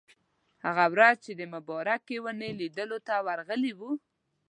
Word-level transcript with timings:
هغه 0.65 0.85
ورځ 0.93 1.15
چې 1.25 1.31
د 1.35 1.41
مبارکې 1.53 2.15
ونې 2.23 2.49
لیدلو 2.59 2.97
ته 3.07 3.15
ورغلي 3.27 3.71
وو. 3.79 3.91